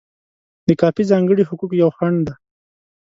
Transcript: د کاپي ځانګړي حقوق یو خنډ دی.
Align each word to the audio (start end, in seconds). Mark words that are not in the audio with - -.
د 0.67 0.69
کاپي 0.81 1.03
ځانګړي 1.11 1.43
حقوق 1.49 1.71
یو 1.81 1.89
خنډ 1.97 2.19
دی. 2.27 2.33